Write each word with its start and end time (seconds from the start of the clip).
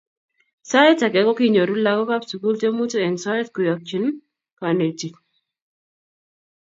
Sait 0.69 0.99
ake 1.07 1.21
kokinyoru 1.27 1.75
lakok 1.85 2.09
ab 2.15 2.23
sukul 2.29 2.55
tiemutik 2.59 3.03
eng 3.07 3.17
soet 3.23 3.47
kuyakchin 3.55 4.05
kanetik 4.59 5.15